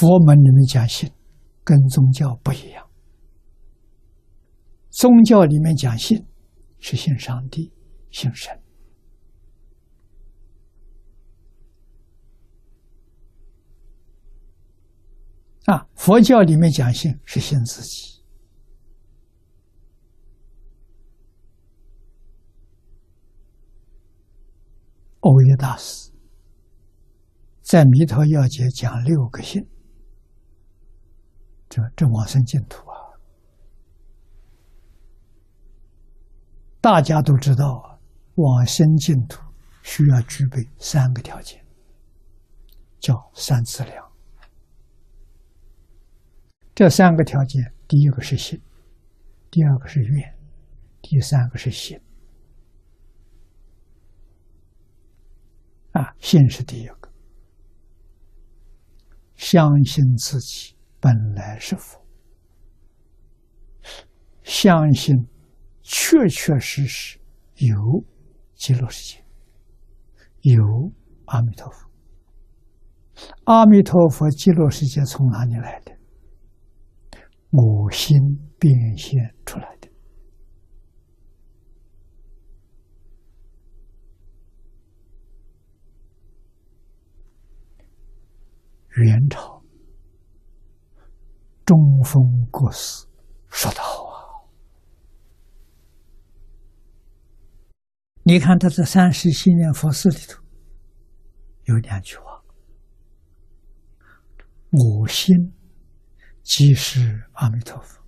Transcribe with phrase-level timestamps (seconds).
[0.00, 1.12] 佛门里面讲信，
[1.62, 2.88] 跟宗教不一样。
[4.88, 6.26] 宗教里面讲信，
[6.78, 7.70] 是信上帝、
[8.10, 8.58] 信神。
[15.66, 18.22] 啊，佛教里面讲信是信自己。
[25.18, 26.10] 欧耶大师
[27.60, 29.62] 在《弥陀要解》讲六个信，
[31.70, 32.98] 这这往生净土啊，
[36.80, 37.96] 大家都知道啊，
[38.34, 39.40] 往生净土
[39.84, 41.64] 需要具备三个条件，
[42.98, 44.04] 叫三资粮。
[46.74, 48.60] 这三个条件，第一个是信，
[49.48, 50.38] 第二个是愿，
[51.00, 52.00] 第三个是行。
[55.92, 57.12] 啊，信是第一个，
[59.36, 61.98] 相信自己本来是佛，
[64.42, 65.16] 相信
[65.80, 67.18] 确确实实
[67.56, 68.04] 有
[68.54, 69.24] 极乐世界，
[70.42, 70.92] 有
[71.24, 71.90] 阿弥陀佛。
[73.44, 75.96] 阿弥陀佛，极乐世界从哪里来的？
[77.50, 78.18] 我心
[78.58, 79.88] 变现出来的。
[89.02, 89.59] 元朝
[91.70, 93.06] 中峰国师
[93.48, 94.18] 说的好啊！
[98.24, 100.42] 你看他这三十七念佛寺里头
[101.66, 102.42] 有两句话
[104.72, 105.54] ：“我心。”
[106.42, 108.02] 即是阿弥陀佛，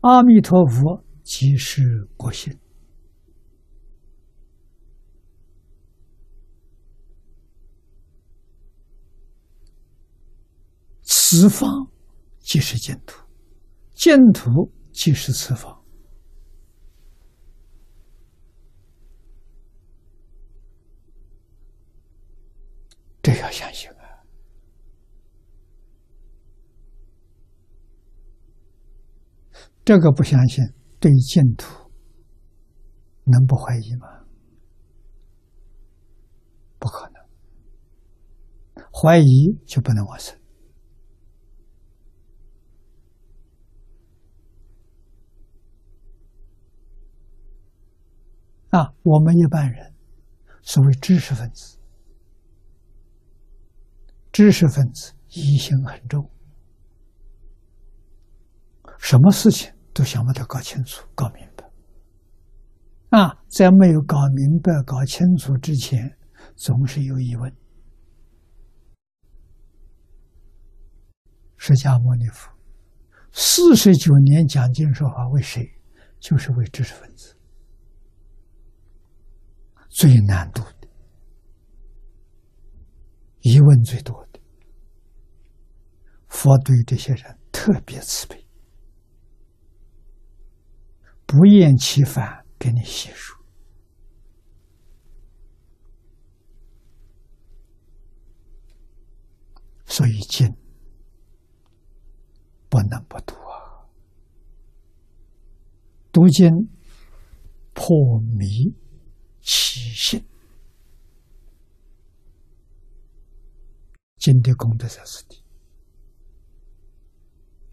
[0.00, 2.58] 阿弥陀佛即是我心。
[11.02, 11.68] 此方
[12.44, 13.24] 即是净土，
[13.94, 15.82] 净土即是此方，
[23.22, 24.22] 这要相信啊。
[29.82, 30.62] 这个不相信，
[31.00, 31.90] 对于净土
[33.24, 34.06] 能不怀疑吗？
[36.78, 40.38] 不可能，怀疑就不能往生。
[48.74, 49.94] 啊，我们一般人
[50.62, 51.78] 所谓知识分子，
[54.32, 56.28] 知识分子疑心很重，
[58.98, 59.72] 什么事情？
[59.92, 61.70] 都想把它搞清楚、搞明白。
[63.16, 66.18] 啊，在没有搞明白、搞清楚之前，
[66.56, 67.56] 总是有疑问。
[71.56, 72.50] 释迦牟尼佛
[73.30, 75.64] 四十九年讲经说法，为谁？
[76.18, 77.36] 就是为知识分子，
[79.96, 80.88] 最难度的，
[83.42, 84.40] 疑问最多的。
[86.26, 88.44] 佛对这些人特别慈悲。
[91.26, 93.40] 不厌其烦给你细说，
[99.84, 100.48] 所以经
[102.68, 103.86] 不能不读啊！
[106.10, 106.50] 读经
[107.72, 108.74] 破迷
[109.40, 109.83] 起
[114.24, 115.44] 新，的功德在此地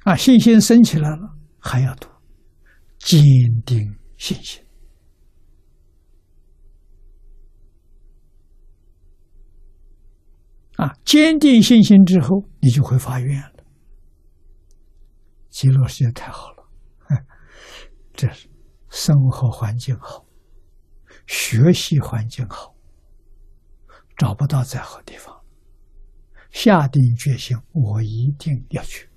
[0.04, 0.18] 啊！
[0.18, 2.10] 信心升起来了，还要读。
[3.00, 3.24] 坚
[3.66, 4.62] 定信心
[10.76, 10.94] 啊！
[11.06, 13.64] 坚定信心之后，你就会发愿了。
[15.50, 16.68] 极乐世界太好了，
[18.12, 18.50] 这是
[18.90, 20.26] 生活环境好，
[21.28, 22.76] 学习环境好，
[24.18, 25.41] 找不到再好地方。
[26.52, 29.08] 下定决心，我一定要去。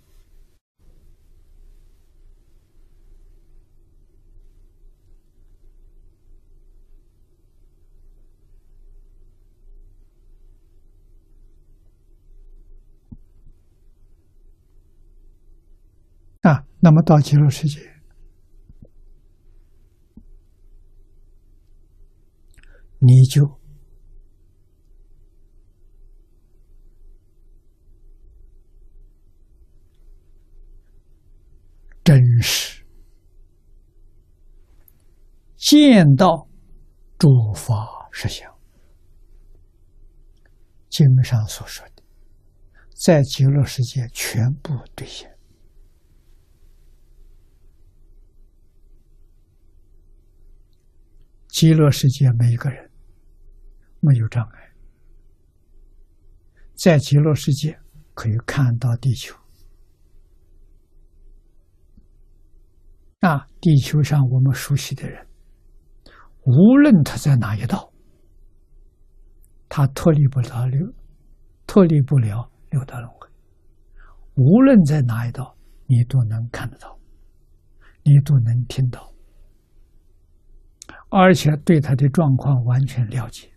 [16.43, 17.81] 啊，那么到极乐世界，
[22.99, 23.59] 你就
[32.05, 32.85] 真实
[35.57, 36.47] 见到
[37.19, 38.55] 诸法实相，
[40.91, 42.03] 经上所说的
[42.95, 45.35] 在极乐世界全部兑现。
[51.49, 52.91] 极乐世界每一个人
[54.01, 54.75] 没有障碍，
[56.75, 57.81] 在极乐世界
[58.13, 59.35] 可以看到地球。
[63.25, 65.27] 那地球上我们熟悉的人，
[66.43, 67.91] 无论他在哪一道，
[69.67, 70.87] 他脱离不了六，
[71.67, 73.27] 脱离不了六道轮回。
[74.35, 75.57] 无论在哪一道，
[75.87, 76.99] 你都能看得到，
[78.03, 79.11] 你都能听到。
[81.09, 83.51] 而且对他的状况完全了解，